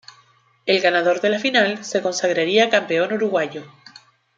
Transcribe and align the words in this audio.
El 0.65 0.81
ganador 0.81 1.21
de 1.21 1.29
la 1.29 1.37
final 1.37 1.85
se 1.85 2.01
consagraría 2.01 2.71
campeón 2.71 3.13
uruguayo. 3.13 3.63